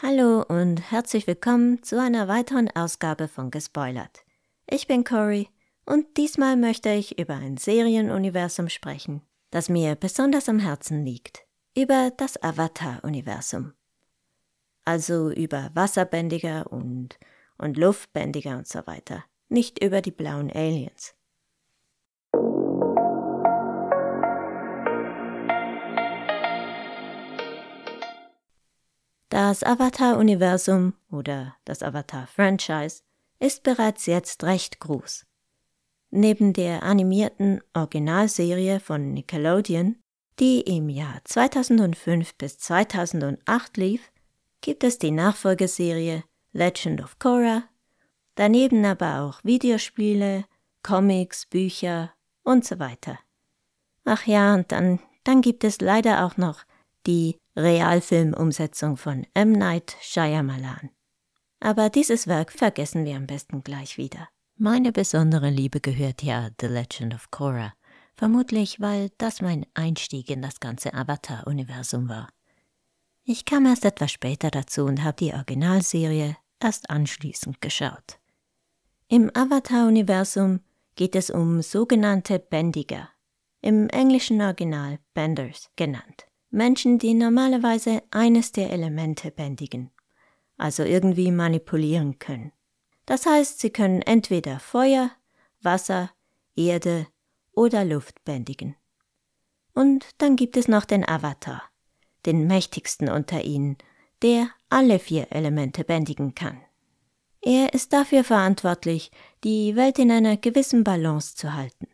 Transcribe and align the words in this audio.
Hallo 0.00 0.44
und 0.46 0.92
herzlich 0.92 1.26
willkommen 1.26 1.82
zu 1.82 2.00
einer 2.00 2.28
weiteren 2.28 2.70
Ausgabe 2.70 3.26
von 3.26 3.50
Gespoilert. 3.50 4.24
Ich 4.70 4.86
bin 4.86 5.02
Cory 5.02 5.48
und 5.86 6.16
diesmal 6.16 6.56
möchte 6.56 6.90
ich 6.90 7.18
über 7.18 7.34
ein 7.34 7.56
Serienuniversum 7.56 8.68
sprechen, 8.68 9.22
das 9.50 9.68
mir 9.68 9.96
besonders 9.96 10.48
am 10.48 10.60
Herzen 10.60 11.04
liegt. 11.04 11.42
Über 11.76 12.12
das 12.16 12.40
Avatar-Universum. 12.40 13.72
Also 14.84 15.32
über 15.32 15.72
Wasserbändiger 15.74 16.70
und, 16.70 17.18
und 17.56 17.76
Luftbändiger 17.76 18.56
und 18.56 18.68
so 18.68 18.86
weiter. 18.86 19.24
Nicht 19.48 19.82
über 19.82 20.00
die 20.00 20.12
blauen 20.12 20.52
Aliens. 20.52 21.16
Das 29.40 29.62
Avatar-Universum 29.62 30.94
oder 31.12 31.54
das 31.64 31.84
Avatar-Franchise 31.84 33.02
ist 33.38 33.62
bereits 33.62 34.06
jetzt 34.06 34.42
recht 34.42 34.80
groß. 34.80 35.26
Neben 36.10 36.52
der 36.52 36.82
animierten 36.82 37.60
Originalserie 37.72 38.80
von 38.80 39.12
Nickelodeon, 39.12 39.94
die 40.40 40.62
im 40.62 40.88
Jahr 40.88 41.20
2005 41.22 42.34
bis 42.34 42.58
2008 42.58 43.76
lief, 43.76 44.10
gibt 44.60 44.82
es 44.82 44.98
die 44.98 45.12
Nachfolgeserie 45.12 46.24
Legend 46.50 47.00
of 47.00 47.20
Korra, 47.20 47.62
daneben 48.34 48.84
aber 48.84 49.20
auch 49.20 49.38
Videospiele, 49.44 50.46
Comics, 50.82 51.46
Bücher 51.46 52.12
und 52.42 52.64
so 52.64 52.80
weiter. 52.80 53.20
Ach 54.04 54.26
ja, 54.26 54.54
und 54.54 54.72
dann, 54.72 54.98
dann 55.22 55.42
gibt 55.42 55.62
es 55.62 55.80
leider 55.80 56.26
auch 56.26 56.36
noch 56.38 56.64
die 57.06 57.38
Realfilmumsetzung 57.58 58.96
von 58.96 59.26
M. 59.34 59.50
Night 59.50 59.96
Shyamalan. 60.00 60.90
Aber 61.58 61.90
dieses 61.90 62.28
Werk 62.28 62.52
vergessen 62.52 63.04
wir 63.04 63.16
am 63.16 63.26
besten 63.26 63.64
gleich 63.64 63.98
wieder. 63.98 64.28
Meine 64.56 64.92
besondere 64.92 65.50
Liebe 65.50 65.80
gehört 65.80 66.22
ja 66.22 66.50
The 66.60 66.68
Legend 66.68 67.14
of 67.14 67.32
Korra, 67.32 67.74
vermutlich 68.16 68.80
weil 68.80 69.10
das 69.18 69.42
mein 69.42 69.66
Einstieg 69.74 70.30
in 70.30 70.40
das 70.40 70.60
ganze 70.60 70.94
Avatar-Universum 70.94 72.08
war. 72.08 72.28
Ich 73.24 73.44
kam 73.44 73.66
erst 73.66 73.84
etwas 73.84 74.12
später 74.12 74.52
dazu 74.52 74.84
und 74.84 75.02
habe 75.02 75.16
die 75.16 75.34
Originalserie 75.34 76.36
erst 76.60 76.88
anschließend 76.90 77.60
geschaut. 77.60 78.20
Im 79.08 79.30
Avatar-Universum 79.34 80.60
geht 80.94 81.16
es 81.16 81.28
um 81.28 81.60
sogenannte 81.60 82.38
Bändiger, 82.38 83.08
im 83.60 83.88
englischen 83.88 84.40
Original 84.40 85.00
Benders 85.12 85.70
genannt. 85.74 86.27
Menschen, 86.50 86.98
die 86.98 87.14
normalerweise 87.14 88.02
eines 88.10 88.52
der 88.52 88.70
Elemente 88.70 89.30
bändigen, 89.30 89.90
also 90.56 90.82
irgendwie 90.82 91.30
manipulieren 91.30 92.18
können. 92.18 92.52
Das 93.06 93.26
heißt, 93.26 93.60
sie 93.60 93.70
können 93.70 94.02
entweder 94.02 94.58
Feuer, 94.58 95.10
Wasser, 95.60 96.10
Erde 96.56 97.06
oder 97.52 97.84
Luft 97.84 98.24
bändigen. 98.24 98.76
Und 99.74 100.06
dann 100.18 100.36
gibt 100.36 100.56
es 100.56 100.68
noch 100.68 100.84
den 100.84 101.08
Avatar, 101.08 101.62
den 102.26 102.46
mächtigsten 102.46 103.08
unter 103.08 103.44
ihnen, 103.44 103.76
der 104.22 104.48
alle 104.68 104.98
vier 104.98 105.30
Elemente 105.30 105.84
bändigen 105.84 106.34
kann. 106.34 106.60
Er 107.40 107.72
ist 107.72 107.92
dafür 107.92 108.24
verantwortlich, 108.24 109.10
die 109.44 109.76
Welt 109.76 109.98
in 109.98 110.10
einer 110.10 110.36
gewissen 110.36 110.82
Balance 110.82 111.36
zu 111.36 111.54
halten. 111.54 111.86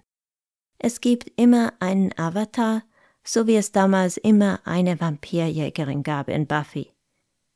Es 0.79 1.01
gibt 1.01 1.31
immer 1.37 1.75
einen 1.81 2.17
Avatar, 2.19 2.83
so 3.25 3.47
wie 3.47 3.57
es 3.57 3.73
damals 3.73 4.17
immer 4.17 4.61
eine 4.65 5.01
Vampirjägerin 5.01 6.03
gab 6.03 6.29
in 6.29 6.47
Buffy. 6.47 6.93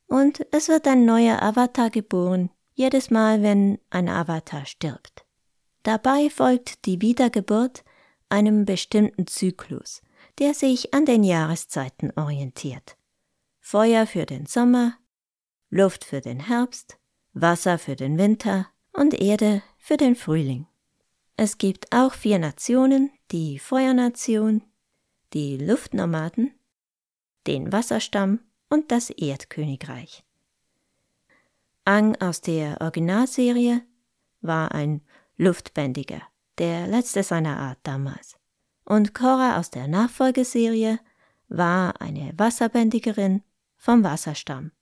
Und 0.07 0.47
es 0.51 0.69
wird 0.69 0.89
ein 0.89 1.05
neuer 1.05 1.43
Avatar 1.43 1.91
geboren, 1.91 2.51
jedes 2.75 3.11
Mal, 3.11 3.43
wenn 3.43 3.79
ein 3.91 4.09
Avatar 4.09 4.65
stirbt. 4.65 5.25
Dabei 5.83 6.31
folgt 6.31 6.87
die 6.87 7.01
Wiedergeburt 7.03 7.85
einem 8.29 8.65
bestimmten 8.65 9.27
Zyklus, 9.27 10.03
der 10.39 10.55
sich 10.55 10.95
an 10.95 11.05
den 11.05 11.25
Jahreszeiten 11.25 12.13
orientiert. 12.17 12.97
Feuer 13.61 14.07
für 14.07 14.25
den 14.25 14.47
Sommer, 14.47 14.95
Luft 15.71 16.05
für 16.05 16.21
den 16.21 16.41
Herbst, 16.41 16.99
Wasser 17.33 17.79
für 17.79 17.97
den 17.97 18.19
Winter 18.19 18.69
und 18.93 19.15
Erde 19.15 19.63
für 19.77 19.97
den 19.97 20.17
Frühling. 20.17 20.67
Es 21.37 21.59
gibt 21.59 21.93
auch 21.93 22.15
vier 22.15 22.39
Nationen, 22.39 23.11
die 23.31 23.59
Feuernation, 23.59 24.63
die 25.35 25.57
Luftnomaden, 25.57 26.53
den 27.47 27.73
Wasserstamm 27.73 28.41
und 28.69 28.91
das 28.91 29.11
Erdkönigreich. 29.11 30.25
Ang 31.85 32.17
aus 32.21 32.41
der 32.41 32.81
Originalserie 32.81 33.83
war 34.41 34.73
ein 34.73 35.01
Luftbändiger, 35.37 36.21
der 36.59 36.87
letzte 36.87 37.23
seiner 37.23 37.59
Art 37.59 37.79
damals. 37.83 38.37
Und 38.85 39.15
Korra 39.15 39.59
aus 39.59 39.71
der 39.71 39.89
Nachfolgeserie 39.89 40.99
war 41.49 42.01
eine 42.01 42.33
Wasserbändigerin 42.37 43.43
vom 43.77 44.05
Wasserstamm. 44.05 44.73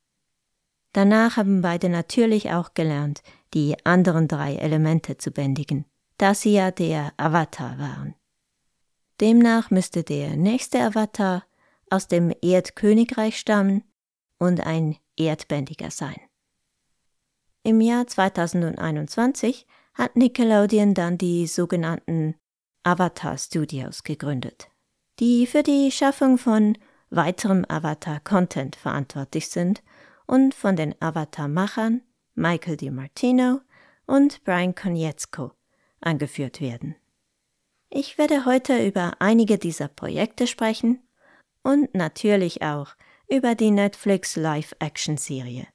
Danach 0.92 1.36
haben 1.36 1.60
beide 1.60 1.88
natürlich 1.88 2.52
auch 2.52 2.74
gelernt, 2.74 3.22
die 3.54 3.76
anderen 3.84 4.28
drei 4.28 4.54
Elemente 4.56 5.18
zu 5.18 5.30
bändigen, 5.30 5.84
da 6.18 6.34
sie 6.34 6.54
ja 6.54 6.70
der 6.70 7.12
Avatar 7.18 7.78
waren. 7.78 8.14
Demnach 9.20 9.70
müsste 9.70 10.04
der 10.04 10.36
nächste 10.36 10.80
Avatar 10.80 11.44
aus 11.88 12.08
dem 12.08 12.34
Erdkönigreich 12.42 13.38
stammen 13.38 13.82
und 14.38 14.60
ein 14.66 14.96
Erdbändiger 15.16 15.90
sein. 15.90 16.16
Im 17.62 17.80
Jahr 17.80 18.06
2021 18.06 19.66
hat 19.94 20.16
Nickelodeon 20.16 20.94
dann 20.94 21.18
die 21.18 21.46
sogenannten 21.46 22.34
Avatar 22.82 23.38
Studios 23.38 24.04
gegründet, 24.04 24.68
die 25.18 25.46
für 25.46 25.62
die 25.62 25.90
Schaffung 25.90 26.38
von 26.38 26.76
weiterem 27.08 27.64
Avatar-Content 27.68 28.76
verantwortlich 28.76 29.48
sind 29.48 29.82
und 30.26 30.54
von 30.54 30.76
den 30.76 30.94
Avatar-Machern 31.00 32.02
Michael 32.34 32.76
DiMartino 32.76 33.60
und 34.06 34.44
Brian 34.44 34.74
Konietzko 34.74 35.52
angeführt 36.00 36.60
werden. 36.60 36.96
Ich 37.88 38.18
werde 38.18 38.44
heute 38.44 38.84
über 38.84 39.12
einige 39.20 39.58
dieser 39.58 39.86
Projekte 39.86 40.48
sprechen 40.48 41.00
und 41.62 41.94
natürlich 41.94 42.62
auch 42.62 42.94
über 43.28 43.54
die 43.54 43.70
Netflix 43.70 44.34
Live-Action-Serie, 44.34 45.68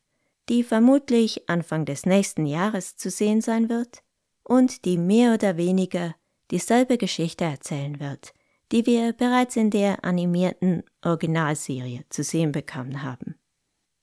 die 0.49 0.63
vermutlich 0.63 1.49
Anfang 1.49 1.85
des 1.85 2.05
nächsten 2.05 2.45
Jahres 2.45 2.97
zu 2.97 3.09
sehen 3.09 3.41
sein 3.41 3.69
wird 3.69 4.03
und 4.43 4.83
die 4.83 4.97
mehr 4.97 5.33
oder 5.33 5.55
weniger 5.55 6.13
dieselbe 6.51 6.97
Geschichte 6.97 7.45
erzählen 7.45 7.99
wird, 8.01 8.33
die 8.73 8.85
wir 8.85 9.13
bereits 9.13 9.55
in 9.55 9.69
der 9.69 10.03
animierten 10.03 10.83
Originalserie 11.03 12.03
zu 12.09 12.23
sehen 12.23 12.51
bekommen 12.51 13.03
haben. 13.03 13.35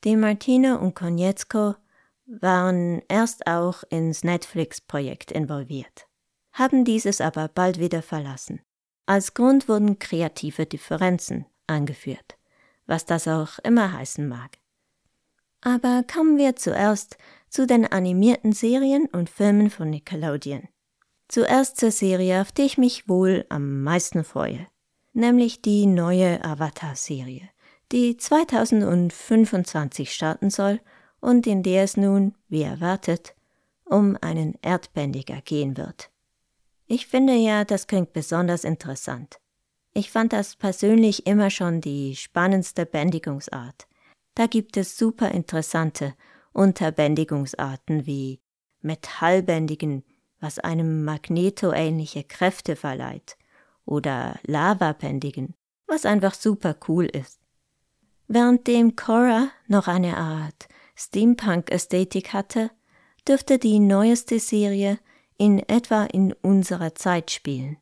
Die 0.04 0.16
Martino 0.16 0.76
und 0.76 0.94
Konietzko 0.94 1.74
waren 2.24 3.02
erst 3.08 3.46
auch 3.46 3.82
ins 3.90 4.24
Netflix-Projekt 4.24 5.30
involviert 5.30 6.07
haben 6.58 6.84
dieses 6.84 7.20
aber 7.20 7.48
bald 7.48 7.78
wieder 7.78 8.02
verlassen. 8.02 8.60
Als 9.06 9.32
Grund 9.34 9.68
wurden 9.68 9.98
kreative 9.98 10.66
Differenzen 10.66 11.46
angeführt, 11.66 12.36
was 12.86 13.06
das 13.06 13.28
auch 13.28 13.58
immer 13.60 13.92
heißen 13.92 14.26
mag. 14.28 14.58
Aber 15.60 16.04
kommen 16.12 16.36
wir 16.36 16.56
zuerst 16.56 17.16
zu 17.48 17.66
den 17.66 17.86
animierten 17.86 18.52
Serien 18.52 19.06
und 19.06 19.30
Filmen 19.30 19.70
von 19.70 19.90
Nickelodeon. 19.90 20.68
Zuerst 21.28 21.78
zur 21.78 21.90
Serie, 21.90 22.40
auf 22.40 22.52
die 22.52 22.62
ich 22.62 22.78
mich 22.78 23.08
wohl 23.08 23.44
am 23.48 23.82
meisten 23.82 24.24
freue, 24.24 24.66
nämlich 25.12 25.62
die 25.62 25.86
neue 25.86 26.44
Avatar-Serie, 26.44 27.48
die 27.92 28.16
2025 28.16 30.12
starten 30.12 30.50
soll 30.50 30.80
und 31.20 31.46
in 31.46 31.62
der 31.62 31.84
es 31.84 31.96
nun, 31.96 32.34
wie 32.48 32.62
erwartet, 32.62 33.34
um 33.84 34.16
einen 34.20 34.54
Erdbändiger 34.62 35.40
gehen 35.42 35.76
wird. 35.76 36.10
Ich 36.90 37.06
finde 37.06 37.34
ja, 37.34 37.64
das 37.64 37.86
klingt 37.86 38.14
besonders 38.14 38.64
interessant. 38.64 39.38
Ich 39.92 40.10
fand 40.10 40.32
das 40.32 40.56
persönlich 40.56 41.26
immer 41.26 41.50
schon 41.50 41.82
die 41.82 42.16
spannendste 42.16 42.86
Bändigungsart. 42.86 43.86
Da 44.34 44.46
gibt 44.46 44.76
es 44.78 44.96
super 44.96 45.30
interessante 45.32 46.14
Unterbändigungsarten 46.52 48.06
wie 48.06 48.40
Metallbändigen, 48.80 50.02
was 50.40 50.58
einem 50.58 51.04
Magneto-ähnliche 51.04 52.24
Kräfte 52.24 52.74
verleiht, 52.74 53.36
oder 53.84 54.38
Lavabändigen, 54.44 55.54
was 55.86 56.06
einfach 56.06 56.32
super 56.32 56.74
cool 56.88 57.04
ist. 57.04 57.40
Währenddem 58.28 58.96
Cora 58.96 59.50
noch 59.66 59.88
eine 59.88 60.16
Art 60.16 60.68
Steampunk-Ästhetik 60.96 62.32
hatte, 62.32 62.70
dürfte 63.26 63.58
die 63.58 63.78
neueste 63.78 64.38
Serie 64.38 64.98
in 65.38 65.60
etwa 65.68 66.04
in 66.04 66.32
unserer 66.42 66.94
Zeit 66.94 67.30
spielen. 67.30 67.78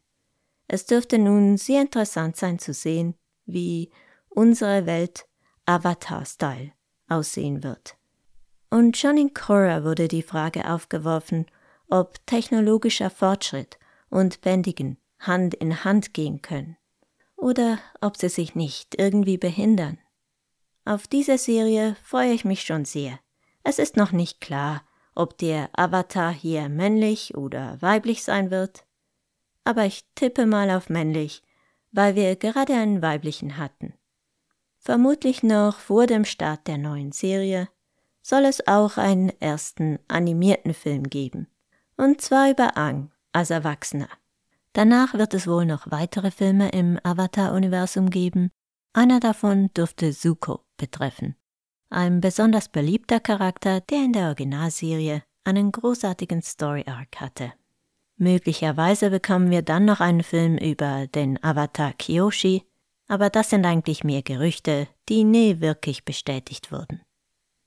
Es 0.69 0.87
dürfte 0.87 1.19
nun 1.19 1.56
sehr 1.56 1.81
interessant 1.81 2.37
sein 2.37 2.58
zu 2.58 2.73
sehen, 2.73 3.14
wie 3.47 3.91
unsere 4.29 4.87
Welt 4.87 5.26
Avatar-Style 5.64 6.73
aussehen 7.08 7.62
wird. 7.62 7.97
Und 8.70 8.97
schon 8.97 9.17
in 9.17 9.32
Korra 9.32 9.85
wurde 9.85 10.08
die 10.08 10.23
Frage 10.23 10.70
aufgeworfen, 10.70 11.47
ob 11.88 12.25
technologischer 12.26 13.11
Fortschritt 13.11 13.79
und 14.11 14.41
Bändigen 14.41 14.99
Hand 15.19 15.55
in 15.55 15.85
Hand 15.85 16.14
gehen 16.14 16.43
können 16.43 16.76
oder 17.37 17.79
ob 18.00 18.17
sie 18.17 18.29
sich 18.29 18.55
nicht 18.55 18.94
irgendwie 18.99 19.38
behindern. 19.38 19.99
Auf 20.85 21.06
diese 21.06 21.38
Serie 21.38 21.97
freue 22.02 22.32
ich 22.32 22.44
mich 22.44 22.62
schon 22.62 22.85
sehr. 22.85 23.19
Es 23.62 23.79
ist 23.79 23.97
noch 23.97 24.12
nicht 24.12 24.41
klar, 24.41 24.82
ob 25.16 25.38
der 25.38 25.70
Avatar 25.72 26.32
hier 26.32 26.68
männlich 26.68 27.36
oder 27.36 27.80
weiblich 27.80 28.22
sein 28.22 28.50
wird, 28.50 28.84
aber 29.64 29.84
ich 29.84 30.04
tippe 30.14 30.46
mal 30.46 30.70
auf 30.70 30.88
männlich, 30.88 31.42
weil 31.90 32.14
wir 32.14 32.36
gerade 32.36 32.74
einen 32.74 33.02
weiblichen 33.02 33.56
hatten. 33.56 33.94
Vermutlich 34.78 35.42
noch 35.42 35.80
vor 35.80 36.06
dem 36.06 36.24
Start 36.24 36.68
der 36.68 36.78
neuen 36.78 37.10
Serie 37.10 37.68
soll 38.22 38.44
es 38.44 38.66
auch 38.68 38.98
einen 38.98 39.30
ersten 39.40 39.98
animierten 40.06 40.74
Film 40.74 41.04
geben, 41.04 41.48
und 41.96 42.20
zwar 42.20 42.50
über 42.50 42.76
Ang 42.76 43.10
als 43.32 43.50
Erwachsener. 43.50 44.08
Danach 44.72 45.14
wird 45.14 45.32
es 45.32 45.46
wohl 45.46 45.64
noch 45.64 45.90
weitere 45.90 46.30
Filme 46.30 46.68
im 46.68 47.00
Avatar-Universum 47.02 48.10
geben. 48.10 48.50
Einer 48.92 49.20
davon 49.20 49.72
dürfte 49.72 50.12
Zuko 50.12 50.60
betreffen. 50.76 51.34
Ein 51.88 52.21
besonders 52.21 52.69
beliebter 52.69 53.21
Charakter, 53.21 53.81
der 53.81 54.05
in 54.05 54.12
der 54.12 54.27
Originalserie 54.27 55.23
einen 55.44 55.71
großartigen 55.71 56.43
Story-Arc 56.43 57.21
hatte. 57.21 57.53
Möglicherweise 58.17 59.11
bekommen 59.11 59.50
wir 59.50 59.62
dann 59.62 59.85
noch 59.85 60.00
einen 60.00 60.23
Film 60.23 60.59
über 60.59 61.06
den 61.06 61.43
Avatar 61.44 61.93
Kyoshi, 61.93 62.65
aber 63.06 63.31
das 63.31 63.50
sind 63.50 63.65
eigentlich 63.65 64.03
mehr 64.03 64.23
Gerüchte, 64.23 64.88
die 65.09 65.23
nie 65.23 65.61
wirklich 65.61 66.05
bestätigt 66.05 66.73
wurden. 66.73 67.03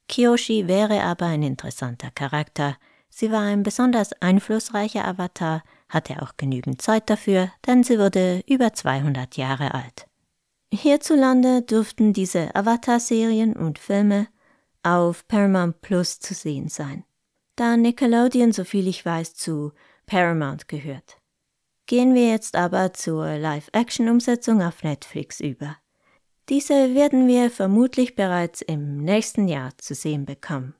Kyoshi 0.09 0.67
wäre 0.67 1.01
aber 1.03 1.27
ein 1.27 1.43
interessanter 1.43 2.11
Charakter. 2.11 2.75
Sie 3.09 3.31
war 3.31 3.41
ein 3.41 3.63
besonders 3.63 4.11
einflussreicher 4.21 5.07
Avatar, 5.07 5.63
hatte 5.87 6.21
auch 6.21 6.35
genügend 6.35 6.81
Zeit 6.81 7.09
dafür, 7.09 7.51
denn 7.65 7.83
sie 7.83 7.99
wurde 7.99 8.43
über 8.47 8.73
200 8.73 9.37
Jahre 9.37 9.73
alt. 9.73 10.08
Hierzulande 10.71 11.63
dürften 11.63 12.13
diese 12.13 12.55
Avatar-Serien 12.55 13.53
und 13.53 13.79
Filme 13.79 14.27
auf 14.83 15.27
Paramount 15.27 15.81
Plus 15.81 16.19
zu 16.19 16.33
sehen 16.33 16.69
sein, 16.69 17.03
da 17.55 17.75
Nickelodeon, 17.75 18.51
soviel 18.51 18.87
ich 18.87 19.03
weiß, 19.03 19.33
zu 19.33 19.73
Paramount 20.05 20.67
gehört. 20.67 21.17
Gehen 21.87 22.13
wir 22.13 22.29
jetzt 22.29 22.55
aber 22.55 22.93
zur 22.93 23.37
Live-Action-Umsetzung 23.37 24.61
auf 24.61 24.83
Netflix 24.83 25.39
über. 25.39 25.75
Diese 26.49 26.93
werden 26.93 27.27
wir 27.27 27.49
vermutlich 27.49 28.15
bereits 28.15 28.61
im 28.61 28.97
nächsten 28.97 29.47
Jahr 29.47 29.75
zu 29.77 29.95
sehen 29.95 30.25
bekommen. 30.25 30.75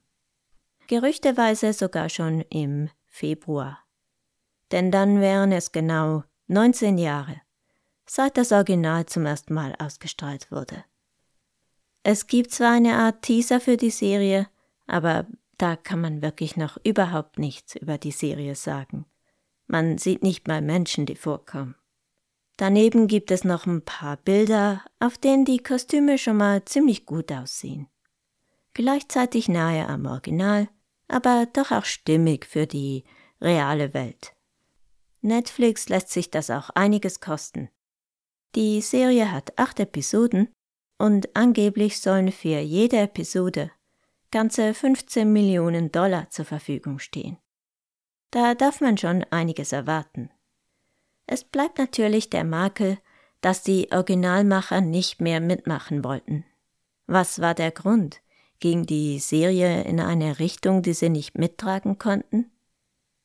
Gerüchteweise 0.88 1.74
sogar 1.74 2.10
schon 2.10 2.42
im 2.50 2.90
Februar. 3.08 3.80
Denn 4.72 4.92
dann 4.92 5.20
wären 5.20 5.52
es 5.52 5.72
genau 5.72 6.24
19 6.48 7.00
Jahre, 7.00 7.42
seit 8.10 8.38
das 8.38 8.52
Original 8.52 9.06
zum 9.06 9.26
ersten 9.26 9.54
Mal 9.54 9.76
ausgestrahlt 9.78 10.52
wurde. 10.52 10.84
Es 12.04 12.28
gibt 12.28 12.52
zwar 12.52 12.72
eine 12.72 12.96
Art 12.96 13.22
Teaser 13.22 13.60
für 13.60 13.78
die 13.78 13.92
Serie, 13.92 14.48
aber 14.88 15.28
da 15.58 15.76
kann 15.76 16.02
man 16.02 16.22
wirklich 16.22 16.58
noch 16.58 16.78
überhaupt 16.84 17.38
nichts 17.38 17.76
über 17.76 17.98
die 17.98 18.12
Serie 18.12 18.56
sagen. 18.56 19.06
Man 19.68 19.98
sieht 19.98 20.24
nicht 20.24 20.48
mal 20.48 20.62
Menschen, 20.62 21.06
die 21.06 21.16
vorkommen. 21.16 21.76
Daneben 22.58 23.08
gibt 23.08 23.32
es 23.32 23.44
noch 23.44 23.66
ein 23.66 23.84
paar 23.84 24.18
Bilder, 24.18 24.84
auf 25.00 25.18
denen 25.18 25.46
die 25.46 25.60
Kostüme 25.60 26.18
schon 26.18 26.38
mal 26.38 26.66
ziemlich 26.66 27.06
gut 27.06 27.32
aussehen. 27.32 27.88
Gleichzeitig 28.74 29.48
nahe 29.50 29.88
am 29.88 30.06
Original, 30.06 30.68
aber 31.08 31.48
doch 31.54 31.72
auch 31.72 31.86
stimmig 31.86 32.46
für 32.46 32.66
die 32.66 33.04
reale 33.40 33.94
Welt. 33.94 34.34
Netflix 35.22 35.90
lässt 35.90 36.10
sich 36.10 36.32
das 36.32 36.50
auch 36.50 36.70
einiges 36.72 37.20
kosten. 37.20 37.70
Die 38.56 38.81
Serie 38.81 39.31
hat 39.31 39.57
acht 39.57 39.80
Episoden 39.80 40.50
und 40.98 41.36
angeblich 41.36 42.00
sollen 42.00 42.31
für 42.31 42.60
jede 42.60 42.98
Episode 42.98 43.72
ganze 44.31 44.74
15 44.74 45.31
Millionen 45.31 45.92
Dollar 45.92 46.30
zur 46.30 46.46
Verfügung 46.46 47.00
stehen. 47.00 47.38
Da 48.31 48.54
darf 48.54 48.81
man 48.81 48.98
schon 48.98 49.24
einiges 49.31 49.72
erwarten. 49.72 50.30
Es 51.25 51.44
bleibt 51.44 51.78
natürlich 51.78 52.30
der 52.30 52.44
Makel, 52.44 53.00
dass 53.42 53.63
die 53.63 53.92
Originalmacher 53.92 54.81
nicht 54.81 55.22
mehr 55.22 55.40
mitmachen 55.40 56.04
wollten. 56.04 56.45
Was 57.07 57.40
war 57.40 57.56
der 57.56 57.72
Grund? 57.72 58.22
Ging 58.60 58.86
die 58.86 59.19
Serie 59.19 59.84
in 59.84 60.00
eine 60.00 60.40
Richtung, 60.40 60.81
die 60.81 60.94
sie 60.94 61.10
nicht 61.10 61.38
mittragen 61.38 61.98
konnten? 61.98 62.52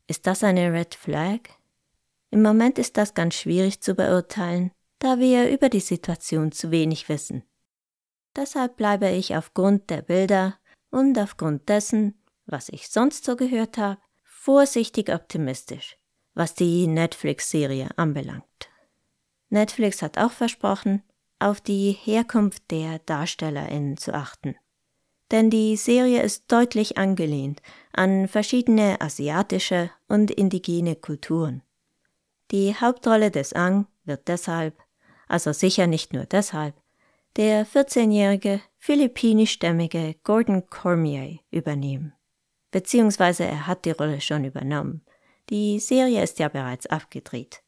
Ist 0.07 0.27
das 0.27 0.45
eine 0.45 0.73
Red 0.73 0.95
Flag? 0.95 1.41
Im 2.31 2.43
Moment 2.43 2.79
ist 2.79 2.97
das 2.97 3.15
ganz 3.15 3.35
schwierig 3.35 3.81
zu 3.81 3.95
beurteilen, 3.95 4.71
da 5.05 5.19
wir 5.19 5.51
über 5.51 5.69
die 5.69 5.81
Situation 5.81 6.51
zu 6.51 6.71
wenig 6.71 7.11
wissen. 7.11 7.43
Deshalb 8.35 8.77
bleibe 8.77 9.11
ich 9.11 9.37
aufgrund 9.37 9.91
der 9.91 10.01
Bilder 10.01 10.59
und 10.91 11.19
aufgrund 11.19 11.69
dessen, 11.69 12.15
was 12.47 12.71
ich 12.71 12.89
sonst 12.89 13.27
so 13.27 13.37
gehört 13.37 13.77
habe, 13.77 14.01
vorsichtig 14.23 15.13
optimistisch, 15.13 15.99
was 16.33 16.55
die 16.55 16.87
Netflix-Serie 16.87 17.91
anbelangt. 17.99 18.71
Netflix 19.51 20.01
hat 20.01 20.17
auch 20.17 20.33
versprochen, 20.33 21.03
auf 21.39 21.61
die 21.61 21.93
Herkunft 21.93 22.71
der 22.71 22.99
DarstellerInnen 23.01 23.99
zu 23.99 24.15
achten. 24.15 24.57
Denn 25.31 25.51
die 25.51 25.77
Serie 25.77 26.23
ist 26.23 26.51
deutlich 26.51 26.97
angelehnt 26.97 27.61
an 27.93 28.27
verschiedene 28.27 29.03
asiatische 29.03 29.91
und 30.09 30.31
indigene 30.31 30.97
Kulturen. 30.97 31.63
Die 32.51 32.75
Hauptrolle 32.75 33.31
des 33.31 33.53
Ang 33.53 33.87
wird 34.05 34.29
deshalb, 34.29 34.84
also 35.29 35.53
sicher 35.53 35.87
nicht 35.87 36.13
nur 36.13 36.27
deshalb, 36.27 36.75
der 37.37 37.67
14-jährige 37.67 38.61
philippinischstämmige 38.79 40.17
Gordon 40.23 40.69
Cormier 40.69 41.39
übernehmen 41.51 42.15
beziehungsweise 42.75 43.45
er 43.45 43.69
hat 43.69 43.85
die 43.85 43.93
Rolle 43.93 44.21
schon 44.21 44.45
übernommen. 44.45 45.03
Die 45.49 45.79
Serie 45.79 46.25
ist 46.25 46.41
ja 46.41 46.49
bereits 46.49 46.87
abgedreht. 46.87 47.63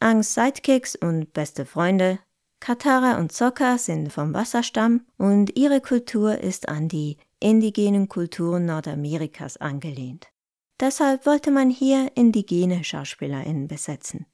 Angs 0.00 0.34
Sidekicks 0.34 0.96
und 0.96 1.32
beste 1.32 1.64
Freunde, 1.64 2.18
Katara 2.58 3.18
und 3.18 3.30
Sokka 3.30 3.78
sind 3.78 4.12
vom 4.12 4.34
Wasserstamm 4.34 5.06
und 5.16 5.56
ihre 5.56 5.80
Kultur 5.80 6.38
ist 6.38 6.68
an 6.68 6.88
die 6.88 7.18
indigenen 7.38 8.08
Kulturen 8.08 8.66
Nordamerikas 8.66 9.58
angelehnt. 9.58 10.26
Deshalb 10.80 11.24
wollte 11.24 11.52
man 11.52 11.70
hier 11.70 12.10
indigene 12.16 12.82
SchauspielerInnen 12.82 13.68
besetzen. 13.68 14.26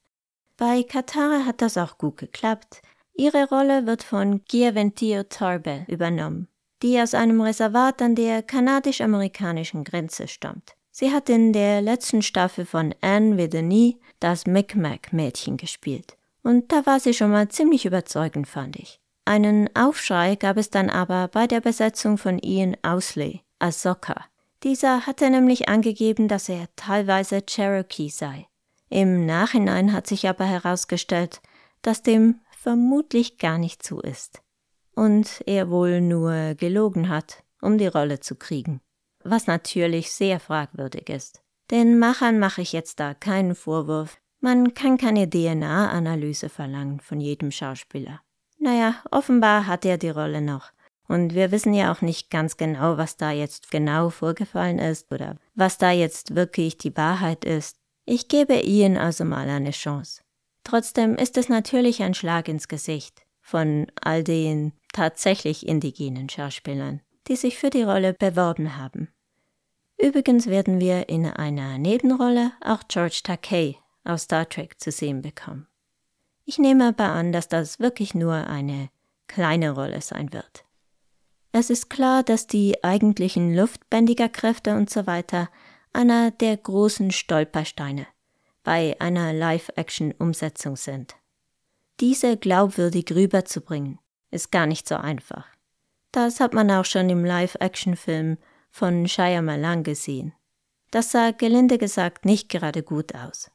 Bei 0.59 0.83
Katara 0.83 1.47
hat 1.47 1.63
das 1.63 1.79
auch 1.79 1.97
gut 1.97 2.19
geklappt. 2.19 2.83
Ihre 3.15 3.49
Rolle 3.49 3.87
wird 3.87 4.03
von 4.03 4.43
Giaventio 4.45 5.23
Torbe 5.23 5.87
übernommen 5.89 6.49
die 6.83 7.01
aus 7.01 7.15
einem 7.15 7.41
Reservat 7.41 8.03
an 8.03 8.15
der 8.15 8.43
kanadisch-amerikanischen 8.43 9.85
Grenze 9.85 10.29
stammt. 10.29 10.75
Sie 10.91 11.13
hat 11.13 11.29
in 11.29 11.53
der 11.53 11.81
letzten 11.81 12.23
Staffel 12.23 12.67
von 12.67 12.95
Anne 13.01 13.37
with 13.37 13.55
a 13.55 13.61
Knee 13.61 13.97
das 14.21 14.47
Micmac-Mädchen 14.47 15.57
gespielt. 15.57 16.17
Und 16.43 16.73
da 16.73 16.87
war 16.87 16.99
sie 16.99 17.15
schon 17.15 17.31
mal 17.31 17.49
ziemlich 17.49 17.85
überzeugend, 17.85 18.49
fand 18.49 18.77
ich. 18.77 19.01
Einen 19.25 19.69
Aufschrei 19.77 20.37
gab 20.37 20.57
es 20.57 20.71
dann 20.71 20.89
aber 20.89 21.29
bei 21.29 21.47
der 21.47 21.61
Besetzung 21.61 22.17
von 22.17 22.39
Ian 22.39 22.77
Ausley 22.83 23.43
als. 23.59 23.87
Dieser 24.63 25.07
hatte 25.07 25.31
nämlich 25.31 25.69
angegeben, 25.69 26.27
dass 26.27 26.49
er 26.49 26.69
teilweise 26.75 27.43
Cherokee 27.43 28.09
sei. 28.09 28.47
Im 28.91 29.27
Nachhinein 29.27 29.93
hat 29.93 30.07
sich 30.07 30.29
aber 30.29 30.45
herausgestellt, 30.45 31.41
dass 31.83 32.03
dem 32.03 32.41
vermutlich 32.51 33.39
gar 33.39 33.59
nicht 33.59 33.87
so 33.87 34.01
ist 34.01 34.43
und 34.99 35.43
er 35.47 35.71
wohl 35.71 36.01
nur 36.01 36.55
gelogen 36.57 37.09
hat, 37.09 37.45
um 37.63 37.79
die 37.79 37.87
Rolle 37.87 38.19
zu 38.19 38.35
kriegen. 38.35 38.81
Was 39.23 39.47
natürlich 39.47 40.11
sehr 40.11 40.41
fragwürdig 40.41 41.09
ist. 41.09 41.41
Den 41.71 41.99
Machern 41.99 42.39
mache 42.39 42.63
ich 42.63 42.73
jetzt 42.73 42.99
da 42.99 43.15
keinen 43.15 43.55
Vorwurf. 43.55 44.19
Man 44.41 44.75
kann 44.75 44.99
keine 44.99 45.29
DNA-Analyse 45.29 46.49
verlangen 46.49 47.01
von 47.01 47.21
jedem 47.21 47.51
Schauspieler. 47.51 48.21
Naja, 48.59 48.97
offenbar 49.11 49.67
hat 49.67 49.85
er 49.85 49.99
die 49.99 50.11
Rolle 50.11 50.41
noch. 50.41 50.73
Und 51.07 51.35
wir 51.35 51.53
wissen 51.53 51.75
ja 51.75 51.93
auch 51.93 52.03
nicht 52.03 52.31
ganz 52.31 52.57
genau, 52.57 52.99
was 52.99 53.17
da 53.17 53.31
jetzt 53.31 53.71
genau 53.71 54.11
vorgefallen 54.11 54.79
ist 54.79 55.13
oder 55.13 55.37
was 55.55 55.79
da 55.79 55.91
jetzt 55.91 56.35
wirklich 56.35 56.77
die 56.77 56.97
Wahrheit 56.97 57.45
ist. 57.45 57.78
Ich 58.11 58.29
gebe 58.29 58.55
Ian 58.65 58.97
also 58.97 59.27
mal 59.27 59.51
eine 59.51 59.73
Chance. 59.73 60.23
Trotzdem 60.65 61.17
ist 61.17 61.37
es 61.37 61.51
natürlich 61.51 62.03
ein 62.03 62.15
Schlag 62.15 62.49
ins 62.49 62.67
Gesicht 62.67 63.27
von 63.43 63.87
all 64.01 64.25
den 64.25 64.73
tatsächlich 64.95 65.69
indigenen 65.69 66.31
Schauspielern, 66.31 67.03
die 67.27 67.37
sich 67.37 67.59
für 67.59 67.69
die 67.69 67.83
Rolle 67.83 68.15
beworben 68.15 68.79
haben. 68.79 69.09
Übrigens 69.99 70.47
werden 70.47 70.81
wir 70.81 71.11
in 71.11 71.27
einer 71.27 71.77
Nebenrolle 71.77 72.53
auch 72.65 72.81
George 72.89 73.21
Takei 73.25 73.77
aus 74.05 74.23
Star 74.23 74.49
Trek 74.49 74.81
zu 74.81 74.91
sehen 74.91 75.21
bekommen. 75.21 75.67
Ich 76.47 76.57
nehme 76.57 76.89
aber 76.89 77.11
an, 77.11 77.31
dass 77.31 77.49
das 77.49 77.79
wirklich 77.79 78.15
nur 78.15 78.33
eine 78.33 78.89
kleine 79.27 79.73
Rolle 79.73 80.01
sein 80.01 80.33
wird. 80.33 80.65
Es 81.53 81.69
ist 81.69 81.91
klar, 81.91 82.23
dass 82.23 82.47
die 82.47 82.83
eigentlichen 82.83 83.55
Luftbändigerkräfte 83.55 84.75
und 84.77 84.89
so 84.89 85.07
weiter 85.07 85.51
einer 85.93 86.31
der 86.31 86.57
großen 86.57 87.11
Stolpersteine 87.11 88.07
bei 88.63 88.97
einer 89.01 89.33
Live-Action-Umsetzung 89.33 90.77
sind. 90.77 91.17
Diese 92.01 92.37
glaubwürdig 92.37 93.11
rüberzubringen, 93.13 93.99
ist 94.31 94.53
gar 94.53 94.67
nicht 94.67 94.87
so 94.87 94.97
einfach. 94.97 95.47
Das 96.13 96.41
hat 96.41 96.55
man 96.55 96.71
auch 96.71 96.85
schon 96.85 97.09
im 97.09 97.25
Live-Action-Film 97.25 98.39
von 98.71 99.09
Shyamalan 99.09 99.83
gesehen. 99.83 100.35
Das 100.91 101.11
sah 101.11 101.33
gelinde 101.33 101.79
gesagt 101.79 102.25
nicht 102.25 102.49
gerade 102.49 102.83
gut 102.83 103.15
aus. 103.15 103.51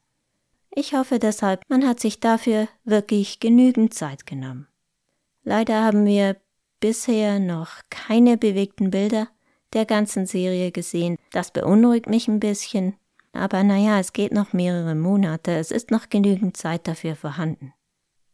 Ich 0.71 0.93
hoffe 0.93 1.19
deshalb, 1.19 1.61
man 1.67 1.87
hat 1.87 1.99
sich 1.99 2.19
dafür 2.19 2.67
wirklich 2.83 3.39
genügend 3.39 3.93
Zeit 3.93 4.25
genommen. 4.25 4.67
Leider 5.43 5.83
haben 5.83 6.05
wir 6.05 6.37
bisher 6.79 7.39
noch 7.39 7.81
keine 7.89 8.37
bewegten 8.37 8.89
Bilder 8.89 9.27
der 9.73 9.85
ganzen 9.85 10.25
Serie 10.25 10.71
gesehen. 10.71 11.17
Das 11.31 11.51
beunruhigt 11.51 12.09
mich 12.09 12.27
ein 12.27 12.39
bisschen. 12.39 12.95
Aber 13.31 13.63
naja, 13.63 13.99
es 13.99 14.13
geht 14.13 14.31
noch 14.31 14.53
mehrere 14.53 14.95
Monate, 14.95 15.51
es 15.53 15.71
ist 15.71 15.91
noch 15.91 16.09
genügend 16.09 16.55
Zeit 16.55 16.87
dafür 16.87 17.15
vorhanden. 17.15 17.73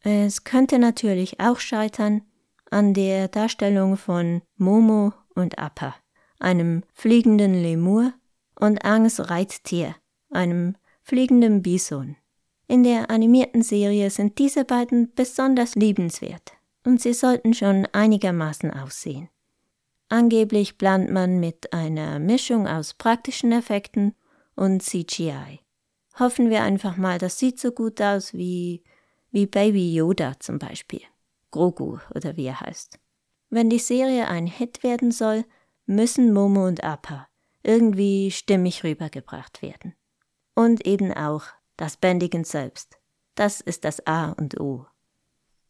Es 0.01 0.43
könnte 0.43 0.79
natürlich 0.79 1.39
auch 1.39 1.60
scheitern 1.60 2.22
an 2.69 2.93
der 2.93 3.27
Darstellung 3.27 3.98
von 3.98 4.41
Momo 4.58 5.13
und 5.36 5.58
Appa, 5.58 5.96
einem 6.39 6.84
fliegenden 6.93 7.53
Lemur, 7.53 8.13
und 8.60 8.84
Angs 8.86 9.29
Reittier, 9.29 9.96
einem 10.29 10.75
fliegenden 11.01 11.62
Bison. 11.62 12.17
In 12.67 12.84
der 12.84 13.10
animierten 13.10 13.63
Serie 13.63 14.10
sind 14.10 14.38
diese 14.38 14.65
beiden 14.65 15.13
besonders 15.15 15.75
liebenswert 15.75 16.53
und 16.86 17.01
sie 17.01 17.13
sollten 17.13 17.53
schon 17.53 17.88
einigermaßen 17.93 18.72
aussehen. 18.72 19.29
Angeblich 20.10 20.78
plant 20.78 21.12
man 21.12 21.39
mit 21.39 21.72
einer 21.72 22.20
Mischung 22.20 22.68
aus 22.68 22.96
praktischen 22.96 23.51
Effekten 23.51 24.16
und 24.56 24.82
CGI. 24.82 25.60
Hoffen 26.18 26.50
wir 26.50 26.63
einfach 26.63 26.98
mal, 26.98 27.20
das 27.20 27.38
sieht 27.38 27.60
so 27.60 27.72
gut 27.72 28.01
aus 28.01 28.34
wie, 28.34 28.84
wie 29.32 29.46
Baby 29.46 29.94
Yoda 29.94 30.39
zum 30.39 30.60
Beispiel. 30.60 31.01
Grogu 31.51 32.00
oder 32.13 32.36
wie 32.36 32.46
er 32.46 32.60
heißt. 32.60 33.00
Wenn 33.50 33.70
die 33.70 33.80
Serie 33.80 34.28
ein 34.28 34.48
Hit 34.48 34.84
werden 34.84 35.12
soll, 35.12 35.46
müssen 35.86 36.34
Momo 36.34 36.68
und 36.68 36.84
Appa 36.84 37.28
irgendwie 37.63 38.32
stimmig 38.32 38.84
rübergebracht 38.84 39.62
werden. 39.62 39.96
Und 40.56 40.86
eben 40.86 41.13
auch 41.13 41.44
das 41.78 41.98
Bändigen 41.98 42.44
selbst. 42.44 42.98
Das 43.36 43.62
ist 43.62 43.86
das 43.86 44.06
A 44.06 44.32
und 44.32 44.60
O. 44.60 44.86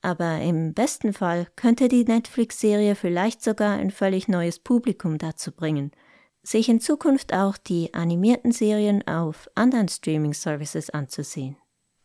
Aber 0.01 0.39
im 0.39 0.74
besten 0.74 1.13
Fall 1.13 1.48
könnte 1.56 1.89
die 1.89 2.06
Netflix-Serie 2.06 2.96
vielleicht 2.96 3.44
sogar 3.44 3.77
ein 3.77 3.91
völlig 3.91 4.27
neues 4.27 4.60
Publikum 4.60 5.18
dazu 5.18 5.51
bringen, 5.51 5.91
sich 6.41 6.70
in 6.70 6.79
Zukunft 6.79 7.34
auch 7.34 7.58
die 7.58 7.94
animierten 7.94 8.51
Serien 8.51 9.06
auf 9.08 9.50
anderen 9.56 9.89
Streaming-Services 9.89 10.89
anzusehen 10.91 11.58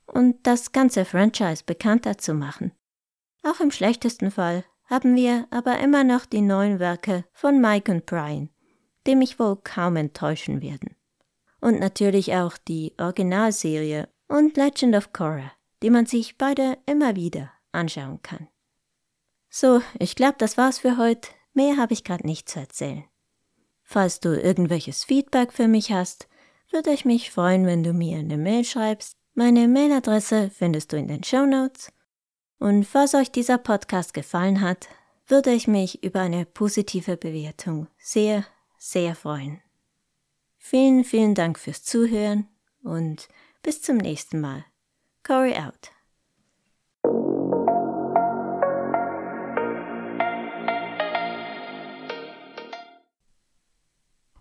und 0.07 0.47
das 0.47 0.73
ganze 0.73 1.05
Franchise 1.05 1.63
bekannter 1.65 2.19
zu 2.19 2.35
machen. 2.35 2.73
Auch 3.43 3.61
im 3.61 3.71
schlechtesten 3.71 4.31
Fall 4.31 4.65
haben 4.87 5.15
wir 5.15 5.47
aber 5.51 5.79
immer 5.79 6.05
noch 6.05 6.27
die 6.27 6.41
neuen 6.41 6.79
Werke 6.79 7.25
von 7.33 7.61
Mike 7.61 7.91
und 7.91 8.07
Brian, 8.07 8.51
die 9.07 9.17
mich 9.17 9.39
wohl 9.39 9.57
kaum 9.63 9.97
enttäuschen 9.97 10.63
werden. 10.63 10.97
Und 11.61 11.81
natürlich 11.81 12.35
auch 12.35 12.59
die 12.59 12.93
Originalserie 12.99 14.09
und 14.29 14.57
Legend 14.57 14.97
of 14.97 15.13
Korra, 15.13 15.53
die 15.83 15.91
man 15.91 16.07
sich 16.07 16.37
beide 16.37 16.77
immer 16.87 17.17
wieder 17.17 17.54
anschauen 17.75 18.23
kann. 18.23 18.49
So, 19.49 19.83
ich 19.99 20.17
glaube, 20.17 20.37
das 20.39 20.57
war's 20.57 20.81
für 20.81 20.97
heute. 20.99 21.29
Mehr 21.53 21.77
habe 21.77 21.93
ich 21.93 22.05
gerade 22.05 22.27
nicht 22.27 22.49
zu 22.49 22.59
erzählen. 22.59 23.05
Falls 23.83 24.21
du 24.21 24.31
irgendwelches 24.41 25.05
Feedback 25.05 25.53
für 25.53 25.69
mich 25.69 25.93
hast, 25.93 26.29
würde 26.71 26.91
ich 26.91 27.05
mich 27.05 27.31
freuen, 27.31 27.67
wenn 27.67 27.85
du 27.85 27.93
mir 27.93 28.19
eine 28.19 28.37
Mail 28.37 28.65
schreibst. 28.65 29.17
Meine 29.35 29.69
Mailadresse 29.69 30.51
findest 30.51 30.93
du 30.93 30.97
in 30.97 31.07
den 31.07 31.23
Show 31.23 31.47
Notes. 31.47 31.93
Und 32.59 32.85
falls 32.85 33.15
euch 33.15 33.31
dieser 33.31 33.59
Podcast 33.59 34.15
gefallen 34.15 34.61
hat, 34.61 34.89
würde 35.27 35.53
ich 35.53 35.69
mich 35.69 36.03
über 36.03 36.21
eine 36.21 36.47
positive 36.47 37.17
Bewertung 37.17 37.87
sehr, 37.99 38.45
sehr 38.79 39.15
freuen. 39.15 39.61
Vielen, 40.59 41.05
vielen 41.05 41.35
Dank 41.35 41.59
fürs 41.59 41.85
Zuhören 41.85 42.49
und 42.83 43.29
bis 43.63 43.83
zum 43.83 43.99
nächsten 43.99 44.41
Mal. 44.41 44.65
Corey 45.23 45.55
out. 45.57 45.91